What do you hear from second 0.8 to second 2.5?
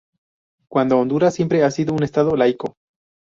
Honduras siempre ha sido un Estado